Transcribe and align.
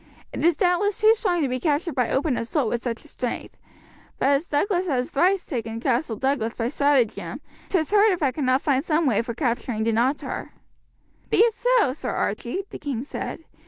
It 0.33 0.43
is 0.43 0.57
doubtless 0.57 0.99
too 0.99 1.13
strong 1.13 1.43
to 1.43 1.47
be 1.47 1.59
captured 1.59 1.93
by 1.93 2.09
open 2.09 2.35
assault 2.35 2.69
with 2.69 2.81
such 2.81 3.05
a 3.05 3.07
strength, 3.07 3.55
but 4.17 4.29
as 4.29 4.47
Douglas 4.47 4.87
has 4.87 5.11
thrice 5.11 5.45
taken 5.45 5.79
Castle 5.79 6.15
Douglas 6.15 6.55
by 6.55 6.69
stratagem, 6.69 7.39
'tis 7.69 7.91
hard 7.91 8.09
if 8.11 8.23
I 8.23 8.31
cannot 8.31 8.63
find 8.63 8.83
some 8.83 9.05
way 9.05 9.21
for 9.21 9.35
capturing 9.35 9.83
Dunottar." 9.83 10.53
"Be 11.29 11.37
it 11.41 11.53
so, 11.53 11.93
Sir 11.93 12.09
Archie," 12.13 12.63
the 12.71 12.79
king 12.79 13.03
said. 13.03 13.43